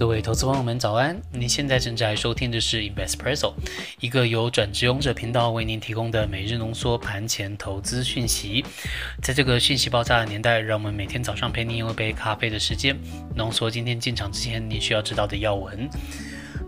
[0.00, 1.20] 各位投资朋友们，早安！
[1.30, 3.52] 您现在正在收听的是 Investpresso，
[4.00, 8.64] 一个由转职勇者频道为您提供的每日浓缩盘前投资讯息。
[9.22, 12.98] 在这个讯息爆炸的年代，让我们每天早上陪您用一杯咖啡的时间，
[13.36, 15.86] 浓缩今天进场之前您需要知道的要闻。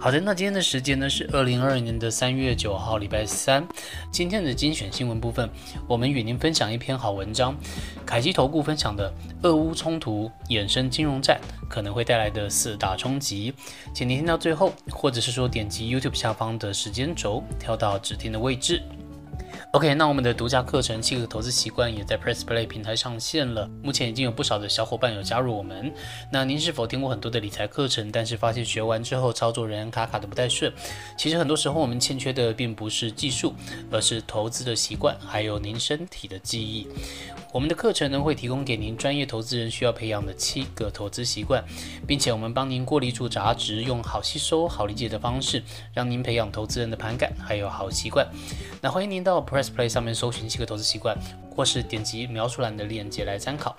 [0.03, 3.65] 好的，那今天的时间呢是二零二二年的三月九号，礼拜三。
[4.11, 5.49] 今天的精选新闻部分，
[5.87, 7.57] 我们与您分享一篇好文章，
[8.05, 9.15] 凯基投顾分享的
[9.45, 13.55] 俄乌冲突衍生金融战可能会带来的四大冲击，
[13.95, 18.83] 请您听到最后，或者是说点击 YouTube 下方的时间轴，跳到指定的位置。
[19.73, 23.67] OK，那我们的独家课程《七个投资习惯》也在 Press Play 平台上线了。
[23.83, 25.91] 目前已经有不少的小伙伴有加入我们。
[26.31, 30.71] 那您是否听过很多的理财课程，但是发现学完之后操作仍然卡卡的不太顺？
[31.17, 33.55] 其实很多时候我们欠缺的并不是技术，
[33.91, 36.87] 而是投资的习惯，还有您身体的记忆。
[37.53, 41.63] 我们的课程呢会提供给您专业投资人需要培养的七个投资习惯，
[42.07, 48.27] 并且我们帮您过滤出杂质，用好吸收、好理解的方式，让您培养投资人的盘感还有好习惯。
[48.81, 51.15] 那欢迎您到 Press Play 上面搜寻七个投资习惯，
[51.55, 53.77] 或是点击描述栏的链接来参考。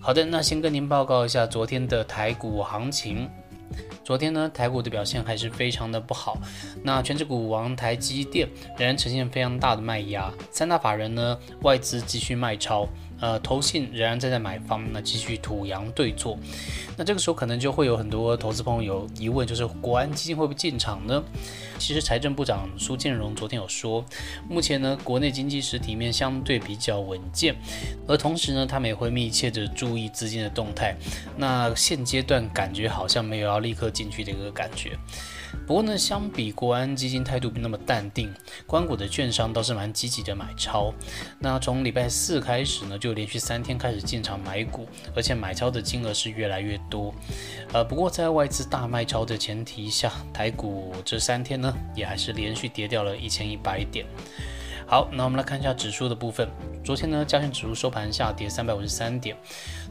[0.00, 3.30] 好的，那先跟您报告一下昨天的台股行情。
[4.04, 6.38] 昨天呢，台股的表现还是非常的不好。
[6.82, 12.88] 那全指股王台积电仍然呈现非常大的卖压，三大法人呢，外资继续卖超。
[13.20, 16.38] 呃，投信仍然站在买方，那继续土洋对坐。
[16.96, 21.22] 那这个时候可能就会有很多投资朋友疑问，就是国安基金会不会进场呢？
[21.78, 24.04] 其实财政部长苏建荣昨天有说，
[24.48, 27.54] 目前呢国内经济实体面相对比较稳健，
[28.06, 30.96] 而同时呢他们也会密切的注意资金的动态。
[31.36, 34.98] 那现阶段感觉好像没有要立刻进去的一个感觉。
[35.66, 38.32] 不过呢，相比国安基金态度不那么淡定，
[38.66, 40.92] 关谷的券商倒是蛮积极的买超。
[41.38, 47.14] 那从礼拜四开始呢，就连续三天开始进场买股，而且买超的金额是越来越多。
[47.72, 54.06] 呃，不过在外资大卖超的前提下，台股这三天呢，也还是连续跌掉了一千一百点。
[54.86, 56.48] 好，那我们来看一下指数的部分。
[56.82, 59.36] 昨天呢，加权指数收盘下跌三百五十三点，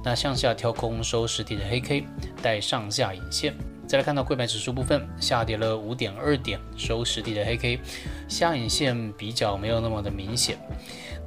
[0.03, 2.03] 那向下跳空收实体的黑 K，
[2.41, 3.53] 带上下影线。
[3.88, 7.79] 再来看到柜买指数部分，下跌了五点二点，收实体的黑 K，
[8.27, 10.57] 下影线比较没有那么的明显。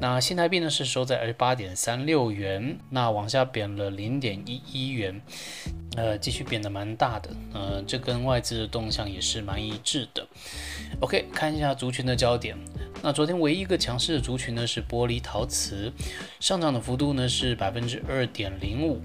[0.00, 5.20] 那新台币呢是收在二十八点三六元，那往下贬了零点一一元，
[5.94, 10.26] 呃，继续贬的蛮大的，呃，这跟外资的动向也是蛮一致的。
[11.00, 12.56] OK，看一下族群的焦点。
[13.02, 15.92] 那昨天唯一一个强势的族群呢是玻璃陶瓷，
[16.38, 19.02] 上涨的幅度呢是百分之二点零五，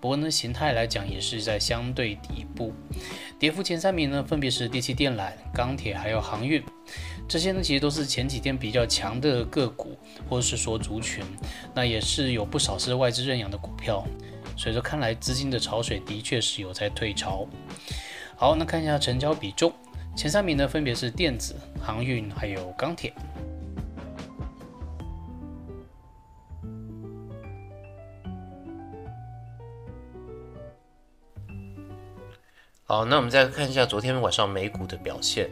[0.00, 2.72] 不过呢形态来讲也是在相对底部。
[3.38, 6.62] 跌幅前三名呢分别是电气电缆、钢铁还有航运，
[7.32, 9.98] 这些呢其实都是前几天比较强的个股
[10.28, 11.24] 或者是说族群，
[11.74, 14.04] 那也是有不少是外资认养的股票，
[14.54, 17.48] 所以说看来资金的潮水的确是有在退潮。
[18.36, 19.72] 好，那看一下成交比重。
[20.14, 23.14] 前三名呢，分别是电子、航运还有钢铁。
[32.84, 35.48] 好，那我们再看一下昨天晚上美股的表现。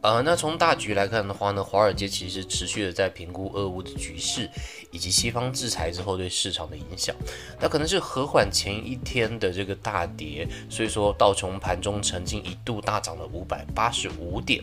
[0.00, 4.48] 呃，那从大局来看的话呢，华尔街其实持续的在评估俄乌的局势
[4.92, 7.14] 以及西方制裁之后对市场的影响。
[7.60, 14.62] 那可能是和缓前一天的这个大跌，所以说道琼盘中曾经一度大涨了五百八十五点。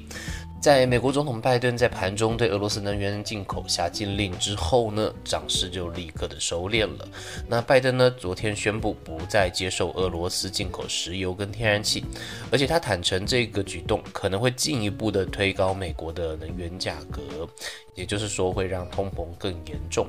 [0.66, 7.08] 在美国总统拜登在盘中对俄罗斯能源进口下禁令之后呢，涨势就立刻的收敛了。
[7.48, 12.04] 那拜登呢，昨天宣布不再接受俄罗斯进口石油跟天然气，
[12.52, 17.48] 而且他坦诚这个举动可能会进一步的推高美国的能源价格。
[17.94, 20.06] 也就是说，会让通膨更严重。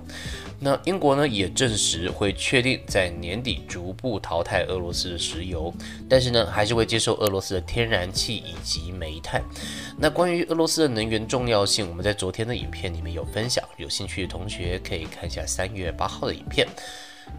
[0.58, 5.72] 那英国呢，也证实会确定在年底逐步淘汰俄罗斯的石油，
[6.08, 9.40] 但是呢，还是会接受俄罗斯的天然气以及煤炭。
[9.96, 16.66] 那关于俄罗斯的能源重要性，我们在昨天的影片里面有分享，有兴趣的同学可以看一下三月八号的影片。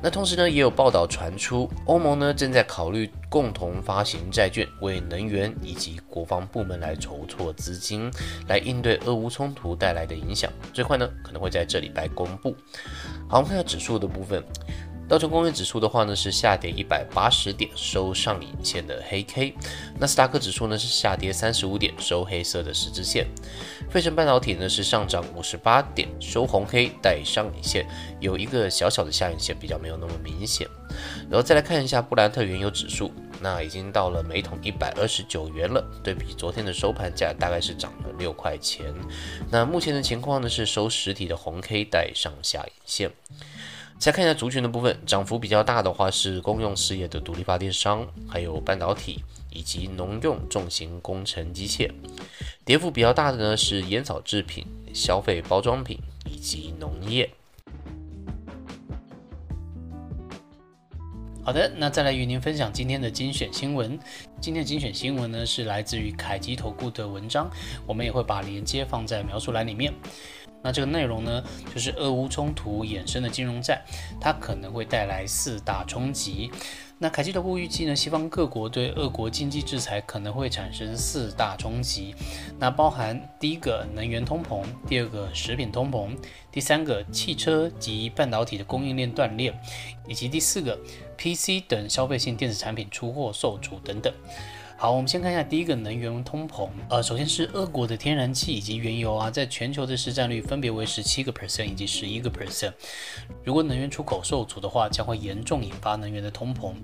[0.01, 8.11] 那同时呢，也有报道传出，欧盟呢正在考虑共同发行债券，为能源以及国防部门来筹措资金，
[8.49, 10.51] 来应对俄乌冲突带来的影响。
[10.73, 12.53] 最快呢，可能会在这礼拜公布。
[13.29, 14.43] 好，我们看下指数的部分。
[15.07, 19.53] 道琼工业指数的话呢是下跌一百八十点，收上影线的黑 K。
[19.97, 23.25] 纳斯达克指数呢是下跌三十五点，收黑色的十字线。
[23.89, 27.87] 费城半导体呢是上涨五十八点，收红 K 带上影线，
[28.19, 30.67] 有一个小小的下影线，比较没有那么明显。
[31.29, 38.93] 然后再来看一下布兰特原油指数，那已经到了每桶一百二十九元了，对比昨天的收盘价大概是涨了六块钱。
[39.49, 43.09] 那目前的情况呢是收实体的红 K 带上下影线。
[43.99, 51.91] 再看一下族群的部分，涨幅比较大的话是公用事业的独立发电商，还有半导体以及农用重型工程机械。
[52.63, 57.29] 跌幅比较大的呢是烟草制品、消费包装品以及农业。
[61.43, 63.97] 好的，那再来与您分享今天的精选新闻。
[64.39, 67.49] 今天的精选新闻呢是来自于凯基投顾的文章，
[67.85, 69.91] 我们也会把链接放在描述栏里面。
[70.67, 71.41] 那这个内容呢，
[71.73, 73.81] 就是俄乌冲突衍生的金融战，
[74.19, 76.51] 它可能会带来四大冲击。
[76.99, 82.13] 那凯基投顾预计呢，西方各国对俄国经济制裁可能会产生四大冲击，
[82.59, 86.09] 那包含第一个能源通膨，第二个食品通膨，
[86.51, 89.57] 第三个汽车及半导体的供应链断裂，
[90.05, 90.77] 以及第四个
[91.17, 94.13] PC 等消费性电子产品出货受阻等等。
[94.79, 96.69] 好，我们先看一下第一个能源通膨。
[96.87, 102.71] 呃，首先是俄国的天然气以及原油啊，在全球的市占率分别为十七个 percent 以及十一个 percent。
[103.43, 106.75] 如果能源出口受阻的话，将会严重引发能源的通膨。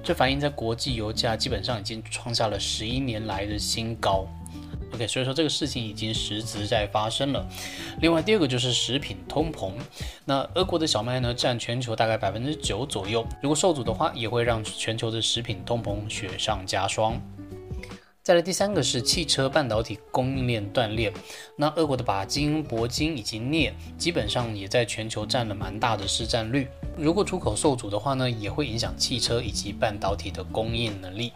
[0.00, 4.28] 这反映在国际油价基本上已经创下了十一年来的新高。
[4.94, 7.44] OK，所以说这个事情已经实质在发生了。
[8.00, 9.72] 另外，第二个就是食品通膨。
[10.24, 13.26] 那俄国的小麦呢，占全球大概百分之九左右。
[13.42, 17.20] 如果受阻的话，也会让全球的食品通膨雪上加霜。
[18.22, 21.10] 再来第三个是汽车半导体供应链断裂，
[21.56, 26.68] 那俄国的钯金、铂金以及镍基本上也在全球占了蛮大的市占率。
[26.98, 31.32] 如果出口受阻的话呢，也会影响汽车以及半导体的供应能力。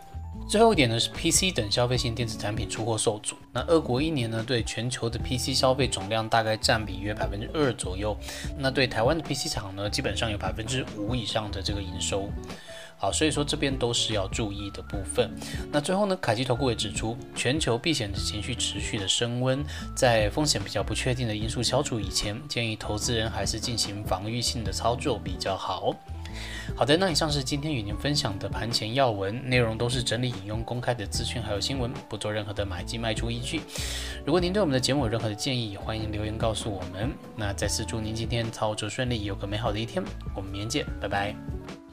[0.46, 3.34] 最后一点呢是 PC 等消费性电子产品出货受阻。
[3.50, 8.14] 那俄国一年呢对全球的 PC 消费总量大概占比约百分之二左右，
[8.58, 12.28] 那对台湾的 PC 厂呢基本上有百分之五以上的这个营收。
[12.96, 15.30] 好，所以说这边都是要注意的部分。
[15.70, 19.62] 那最后呢，凯基投顾也指出，全球避险的情绪持续的升温，
[19.94, 25.94] 在风险比较不确定的因素消除以前，建议投资人还是进行防御性的操作比较好。
[26.74, 33.60] 好的，那以上是今天与您分享的盘前要闻，内容都是整理引用公开的资讯还有新闻，不做任何的买进卖出依据。
[34.24, 37.12] 如果您对我们的节目有任何的建议，欢迎留言告诉我们。
[37.36, 40.02] 那再次祝您今天操作顺利，有个美好的一天。
[40.34, 41.83] 我们明天见，拜拜。